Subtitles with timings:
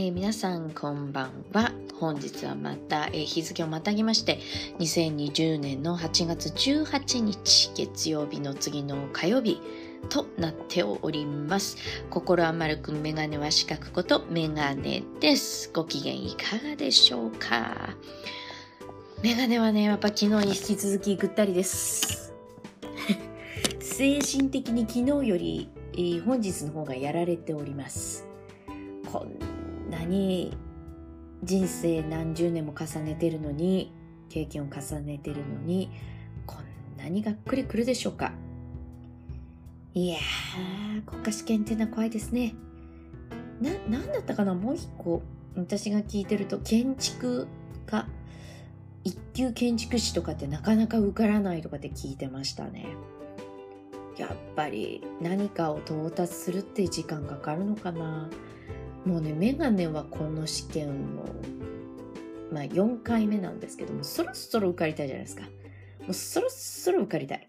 [0.00, 1.72] えー、皆さんこんばんは。
[1.98, 4.38] 本日はまた、えー、日付をまたぎまして、
[4.78, 9.60] 2020年の8月18日月曜日の次の火曜日
[10.08, 11.76] となっております。
[12.08, 15.70] 心は丸くメガネは四角ことメガネです。
[15.70, 17.94] ご機嫌いかがでしょうか？
[19.22, 22.32] メガネはね、やっぱ昨日に引き続きぐったりです。
[23.80, 28.26] 精神的に昨日より、えー、本日の方がやられております。
[29.12, 29.49] こん
[29.90, 30.56] なに
[31.42, 33.92] 人生何十年も重ねてるのに
[34.28, 35.90] 経験を重ねてるのに
[36.46, 38.32] こんなにがっくりくるでしょうか。
[39.92, 42.54] いやー国家試験っていうのは怖いですね。
[43.60, 44.54] な何だったかな？
[44.54, 45.22] もう一個
[45.56, 47.48] 私が聞いてると建築
[47.86, 48.06] 家
[49.02, 52.86] 一級建築士とかってなかなか受からないとかって聞いてましたね。
[54.16, 58.28] やっぱり何かを到達するって時間かかるのかな。
[59.04, 60.92] もうねメガネはこの試験を
[62.52, 65.42] まあ4回目なんですけどもそろそろ受かりたいじゃないですか。
[65.42, 65.48] も
[66.10, 67.48] うそろそろ受かりたい。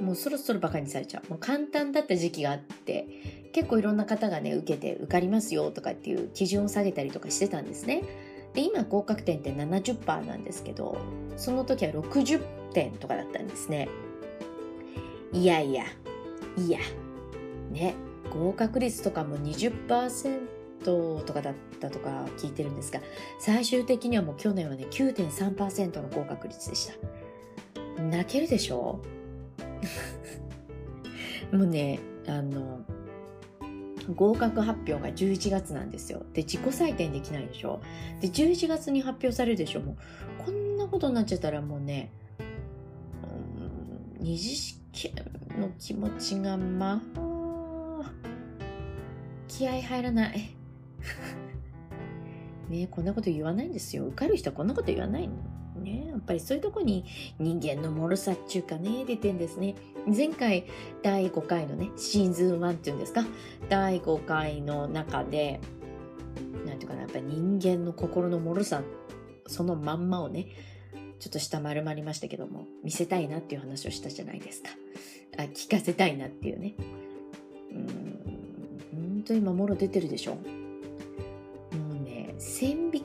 [0.00, 1.30] もうそろそろバカにされちゃう。
[1.30, 3.06] もう簡単だった時期があって
[3.52, 8.02] 結構いろんな方がね受けて受かりますよとかっていう基準を下げたりとかしてたんですね。
[8.52, 10.98] で今合格点って70%なんですけど
[11.36, 12.40] その時は60
[12.72, 13.88] 点とかだったんですね。
[15.32, 15.84] いやいや
[16.56, 16.78] いや
[17.70, 17.94] ね
[18.30, 20.55] 合格率とかも20%
[20.86, 23.00] とかだったとか聞いてるんですが
[23.38, 26.94] 最終的にはもう去年はね9.3%の合格率でした。
[28.02, 29.00] 泣けるでしょ？
[31.52, 32.80] もうねあの
[34.14, 36.22] 合格発表が11月なんですよ。
[36.32, 37.80] で自己採点できないでしょ？
[38.20, 39.80] で11月に発表されるでしょ？
[39.80, 39.96] もう
[40.44, 42.10] こんなことになっちゃったらもうね、
[44.18, 45.14] うん、二次試験
[45.60, 48.12] の気持ちがまあ
[49.48, 50.55] 気合入らない。
[52.68, 54.06] ねこんなこと言わないんですよ。
[54.06, 55.34] 受かる人はこんなこと言わないの。
[55.82, 57.04] ねやっぱりそういうとこに
[57.38, 59.74] 人間の脆さっていうかね、出てんですね。
[60.06, 60.64] 前回
[61.02, 63.24] 第5回のね、シーズン1っていうんですか、
[63.68, 65.60] 第5回の中で、
[66.64, 68.82] なんていうかな、やっぱり人間の心の脆さ、
[69.46, 70.46] そのまんまをね、
[71.18, 74.70] ちょっと下丸まりましたけども、見せたいなっていう話をしたじゃないですか。
[75.38, 76.74] あ聞かせたいなっていうね。
[77.72, 77.86] うん、
[78.94, 80.38] 本当に今、もろ出てるでしょ？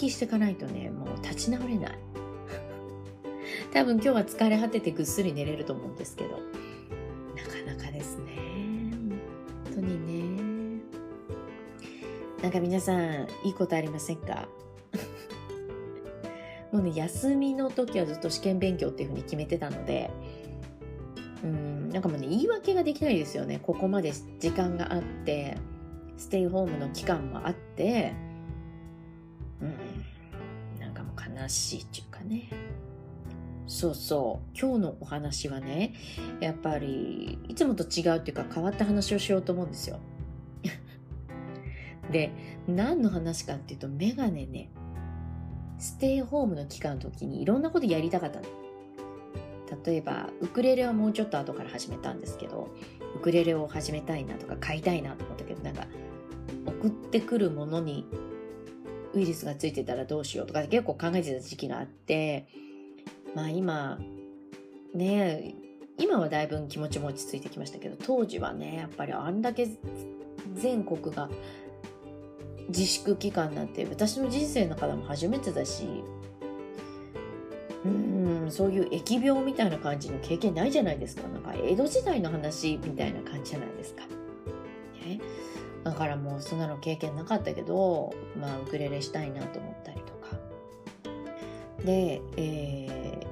[0.09, 1.97] していかないとねもう立ち直れない。
[3.73, 6.31] 多分今日は疲れ果ててぐっすり寝れると思うんですけど。
[6.31, 8.31] なかなかですね。
[9.65, 10.81] 本当にね。
[12.41, 14.47] なんか皆さんいいことありませんか？
[16.71, 20.09] もうね休みの時はずっと試験勉強っていうふうに決めてたので。
[21.43, 23.59] うんなんかもうね言い訳ができないですよね。
[23.63, 25.57] ここまで時間があって
[26.15, 28.13] ステイホームの期間もあって
[31.41, 32.49] なんかもう悲しいっていうかね。
[33.67, 34.59] そうそう。
[34.59, 35.93] 今日のお話はね、
[36.39, 39.99] やっぱり、いつもと違うっていうか変わった話をしようと思うんですよ。
[42.11, 42.31] で、
[42.67, 44.69] 何の話かっていうと、メガネね、
[45.79, 48.45] ステイホームの期間の時にいろんなことやりたかったの。
[49.85, 52.67] 例えば、ウクレレはもうちょっと後から始めたんですけど、
[53.15, 55.87] ウクレレを始めたいなとか買いたいなと思ったけど、なんか、
[56.65, 58.05] 送ってくるものに
[59.13, 62.47] ウイルスがついてたらどうしようとか結構考えてた時期があって、
[63.35, 63.99] まあ今、
[64.93, 65.55] ね、
[65.97, 69.67] 今はだいぶ気持ちも落ち着いてきましたけど、当時はね、やっぱりあんだけ
[70.55, 71.29] 全国が
[72.69, 75.85] 自粛期間なんて私の人生の中でも初めてだし、
[77.83, 81.27] うん、そういう疫病みたいな感じの経験ないじゃないですか。
[81.27, 84.03] なんか江戸時代の話みたいな感じじゃないですか。
[85.05, 85.19] ね、
[85.83, 90.37] だからもうそんなの経験なかったけど、まあ、ウクレレしたいなと思ったりとか。
[91.83, 93.25] で、え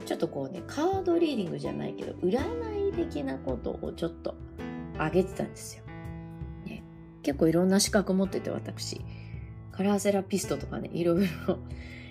[0.00, 4.34] ー、ちょっとこうね、カードリーディングじゃないけど、占い的なことをちょっと
[4.98, 5.84] 上げてたんですよ。
[6.64, 6.82] ね、
[7.22, 9.00] 結構いろんな資格持ってて、私。
[9.72, 11.54] カラーセラピストとかね、いろいろ。
[11.54, 11.58] い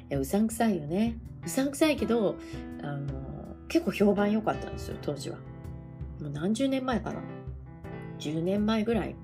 [0.09, 1.17] や、うさんくさいよね。
[1.43, 2.35] うさんくさいけど、
[2.83, 3.07] あの、
[3.67, 5.37] 結構評判良かったんですよ、当時は。
[6.21, 7.21] もう何十年前かな。
[8.19, 9.15] 10年前ぐらい、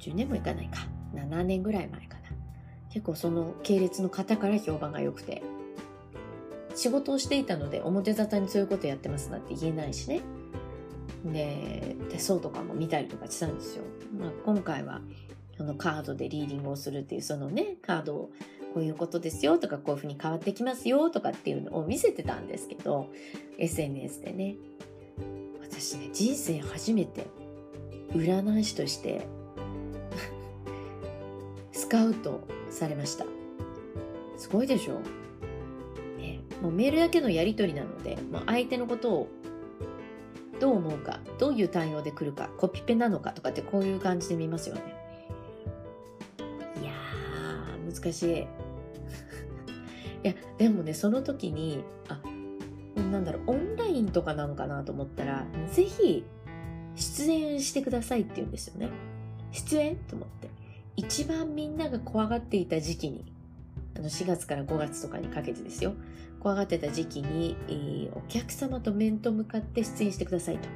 [0.00, 2.28] 10年もいかないか、7年ぐらい前かな。
[2.90, 5.42] 結構その系列の方から評判が良くて、
[6.74, 10.20] 仕事をしていたので表沙汰にそういうことやってますなんて言えないしね。
[11.24, 13.84] で、手相とかも見たりとかしたんですよ。
[14.18, 15.00] まあ、今回は、
[15.56, 18.30] そのカードでリーディングをするっていう、そのね、カードを
[18.74, 23.08] こういうことですよとか、こういうふうに変わってきますよとかっていうのを見せてたんですけど、
[23.58, 24.56] SNS でね。
[25.60, 27.26] 私ね、人生初めて
[28.12, 29.26] 占い師として
[31.72, 32.40] スカウト
[32.70, 33.24] されました。
[34.36, 35.00] すごいでしょ、
[36.16, 39.28] ね、もうメールだけのやり取りなので、まあ、相手のことを
[40.60, 44.82] どう思うかどういう対応で来るかコピペなのかとかってこういう感じで見ますよね。
[46.82, 48.46] いやー難しい。
[50.24, 52.20] いやでもねその時にあ
[53.10, 56.24] なんだろうオンラインとかなのかなと思ったらぜひ
[56.98, 58.90] 出演してくださいって言うんですよね。
[59.52, 59.96] 出演？
[59.96, 60.48] と思って。
[60.96, 63.32] 一番みんなが怖がっていた時期に
[63.96, 65.94] あの4月から5月とかにかけてですよ。
[66.40, 70.68] 怖がってた時期に、えー、お客様と面と向かって出演してくださいと。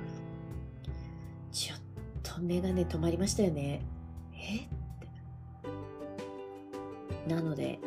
[1.52, 1.78] ちょっ
[2.22, 3.82] とメガネ止まりましたよね。
[4.34, 4.56] え？
[4.56, 4.60] っ
[7.26, 7.34] て。
[7.34, 7.78] なので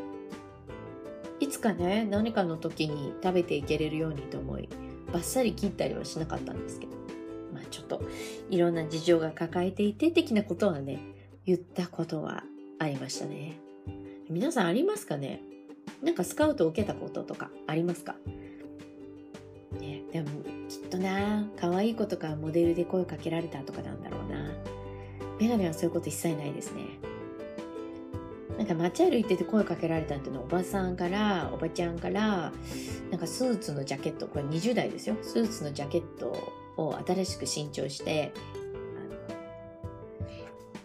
[1.40, 4.70] いつかね何かの時に食べていけれるようにと思い
[5.12, 6.94] バッサリ切ったりはしなかったんですけど。
[7.75, 8.01] ちょっと
[8.50, 11.01] いろんな事情が抱えていて的なことはね
[11.45, 12.44] 言ったことは
[12.80, 13.60] ありましたね。
[14.30, 15.42] 皆さんありますかね？
[16.01, 18.16] なんかスカウトを受けたこととかありますか？
[19.80, 20.30] ね、でも
[20.69, 24.54] きっとな可愛い子とかモデルで声かけられたとかなんだろうな。
[25.38, 26.83] メガネはそういうこと一切ないですね。
[28.57, 32.54] なんか街歩いてて声かけられたっていうのはおばさんからおばちゃんから
[33.12, 35.18] なんかスーツのジャケットこれ20代ですよ。
[35.21, 38.31] スーツのジャケットを新しく新調して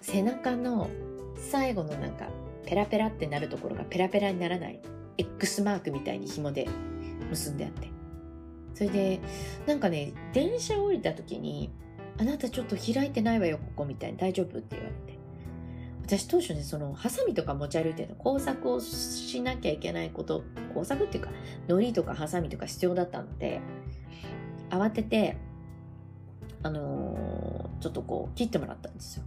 [0.00, 0.88] 背中の
[1.36, 2.28] 最後のなんか
[2.66, 4.80] ペラペラってなるところがペラペラにならない
[5.18, 6.68] X マークみたいに紐で
[7.30, 7.88] 結んであって
[8.74, 9.20] それで
[9.66, 11.70] なんかね電車降りた時に
[12.18, 15.18] 「あなたちょっと開いてないわよここ」みたいに「大丈夫?」って言われて
[16.02, 20.42] 私当初ねそのハサミとか持ち歩いてるの工作をしなきゃいけないこと
[20.74, 21.30] 工作っていうか
[21.68, 23.60] 糊とかハサミとか必要だったので
[24.70, 25.36] 慌てて
[26.62, 29.24] あのー、ちょっとこう切ってもらったんですよ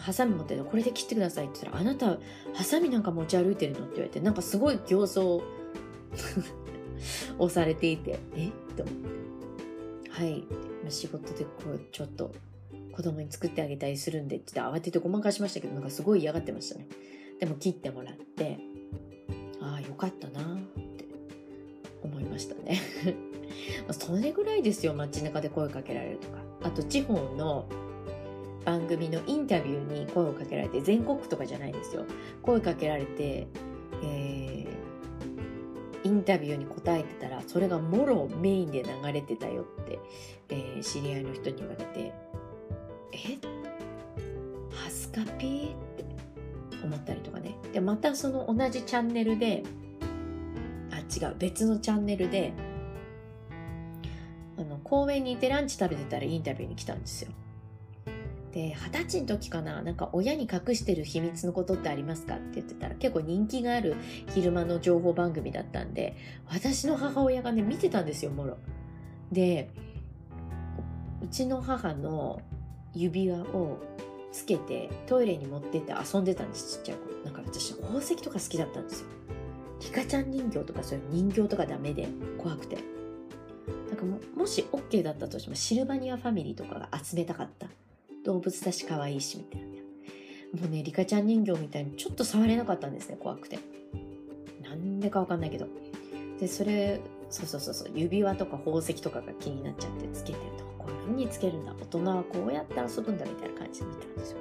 [0.00, 2.18] ハサミ持ってるこれで切ってくださいって言ったら、あなた、
[2.54, 3.80] ハサミなんか持ち歩いてるの？
[3.80, 5.40] って言われて、なんかすごい形相
[7.38, 8.50] をされていて、え？
[8.76, 8.94] と思っ
[10.04, 10.10] て。
[10.10, 10.44] はい。
[10.90, 12.32] 仕事でこう、ちょっと
[12.92, 16.86] 子供に作ってあげたりするんでって慌ててごまかしましたけど、なんかすごい嫌がってましたね。
[17.40, 18.58] でも切ってもらって、
[19.60, 20.58] ああ、よかったなっ
[20.96, 21.04] て
[22.02, 22.80] 思いましたね。
[23.90, 26.47] それぐらいですよ、街中で声かけられるとか。
[26.68, 27.66] あと、地方の
[28.64, 32.04] 番組のインタビューに声をかけられて全国区とかじゃないですよ。
[32.42, 33.46] 声かけられて、
[34.02, 39.98] えー、インタビューに答えてたらそれがもろメインで流れてたよって、
[40.50, 42.12] えー、知り合いの人に言われて
[43.12, 43.38] え？
[44.70, 46.04] ハスカピーって
[46.84, 47.56] 思ったりとかね。
[47.72, 49.62] でまたその同じチャンネルで
[50.90, 52.52] あ違う別のチャンネルで
[54.88, 57.30] 公園にいてランチ食べてたらインタビューに来たんですよ
[58.52, 63.94] で、二十歳の時かな、なんか親に隠してる秘密のことってありますかって言ってたら結構人気がある
[64.34, 68.56] 昼間の情報番組だったんで、私の母親がね、見てたんですよ、もろ。
[69.30, 69.70] で、
[71.22, 72.40] うちの母の
[72.94, 73.78] 指輪を
[74.32, 77.24] つけてトイレに持ってって遊んでたんです、ちっちゃい頃。
[77.24, 79.06] なんか私宝石とか好きだったんですよ。
[79.80, 82.08] リカちゃん人形とかそういう人形とかダメで
[82.38, 82.97] 怖くて。
[83.88, 87.66] なんかももし OK だったとしてもシルバニアファミリーとかが集めたかった。
[88.24, 89.68] 動物だし可愛いしみたいな。
[90.60, 93.58] もうねリカちゃん人形みたいにちょっと触れなかったんですね怖くて。
[94.62, 95.66] なんでかわかんないけど。
[96.40, 97.00] でそれ
[97.30, 101.74] そうそうそうそう指輪とか宝石とかが気になっちゃってつけてるとこういう風につけるんだ。
[101.74, 104.38] 大人はこうやって遊ぶんだみたいな感じで見たんですよ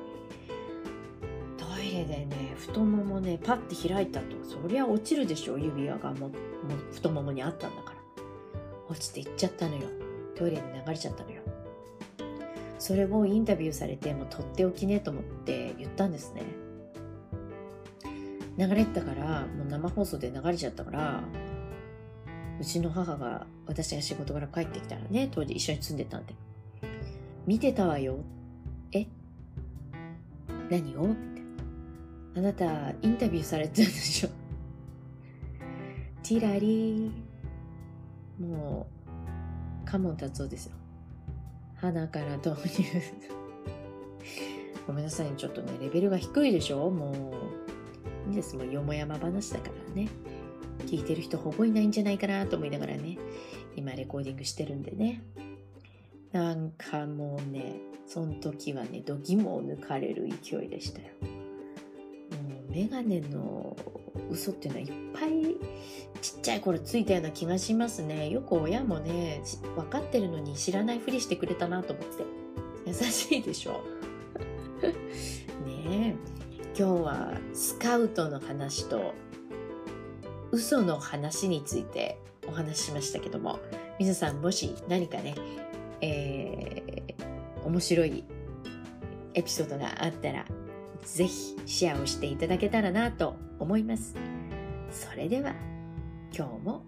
[1.57, 4.25] トイレでね太ももねパッて開いたと。
[4.43, 5.57] そりゃ落ちるでしょ。
[5.57, 6.35] 指輪がもも
[6.91, 7.81] 太ももにあったんだ
[8.89, 9.81] 落ちていっちゃったのよ。
[10.35, 11.41] トイレに流れちゃったのよ。
[12.79, 16.43] それをインタビューされてもうとっておきねと思って言ったんですね。
[18.57, 21.23] 流れてたからもう生放送で流れちゃったから
[22.59, 25.29] うちの母が私が仕事から帰ってきたらね。
[25.31, 26.33] 当時一緒に住んでたんで。
[27.45, 28.17] 見てたわよ。
[28.91, 29.05] え？
[30.69, 31.07] 何を？
[31.07, 34.29] みたいなあなたインタビューされてたでしょ。
[36.23, 37.11] ティラリー。
[38.39, 38.87] も
[39.83, 40.73] うカモン達夫ですよ。
[41.75, 42.85] 鼻から導入。
[44.85, 46.89] ごめんなさいちょっとねレベルが低いでしょ。
[46.89, 47.33] も
[48.27, 48.55] ういいです。
[48.55, 50.07] もうよもやま話だからね。
[50.85, 53.17] 聞いてる人ほぼいないんじゃないかなと思いながらね
[53.75, 55.21] 今レコーディングしてるんでね。
[56.31, 57.75] なんかもうね
[58.05, 61.07] その時はね度肝を抜かれる勢いでしたよ。
[61.21, 61.29] も
[62.69, 63.75] うメガネの
[64.29, 65.57] 嘘っていうのはいっぱい
[66.21, 68.29] ちっちゃい頃ついたような気がしますね。
[68.29, 69.41] よく親もね
[69.75, 72.23] 分かってるのに知らないふりしてくれたなと思って。
[72.85, 73.81] 優しいでしょ？
[75.65, 76.15] ねえ。
[76.77, 79.13] 今日はスカウトの話と
[80.51, 83.59] 嘘の話についてお話ししましたけども。
[83.99, 85.33] 皆さんもし何かね、
[86.01, 88.23] えー、面白い
[89.33, 90.45] エピソードがあったら
[91.03, 94.15] ぜひシェアをしていただけたらなと思います
[94.91, 95.53] それでは
[96.35, 96.83] 今日も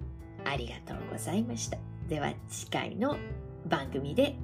[0.46, 3.18] ありがとうございましたでは次回の
[3.68, 4.36] 番組で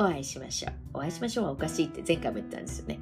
[0.00, 0.72] お会いしましょう。
[0.94, 3.00] お会いしましょうはおかしいって前回も言ったんですよね。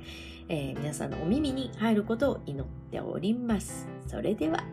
[0.48, 3.86] えー、皆さんのお耳に入ることを祈っております。
[4.08, 4.64] それでは。